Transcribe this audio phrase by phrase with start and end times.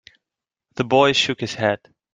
[0.77, 1.79] The boy shook his head.